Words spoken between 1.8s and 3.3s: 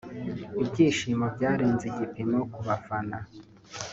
igipimo ku bafana